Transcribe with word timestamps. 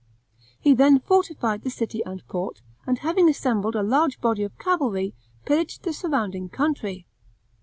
He 0.59 0.73
then 0.73 0.97
fortified 0.97 1.61
the 1.61 1.69
city 1.69 2.01
and 2.05 2.27
port, 2.27 2.63
and 2.87 2.97
having 2.97 3.29
assembled 3.29 3.75
a 3.75 3.83
large 3.83 4.19
body 4.19 4.41
of 4.41 4.57
cavalry, 4.57 5.13
pillaged 5.45 5.83
the 5.83 5.93
surrounding 5.93 6.49
country. 6.49 7.05